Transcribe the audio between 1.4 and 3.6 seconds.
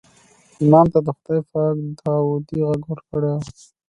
پاک داودي غږ ورکړی و.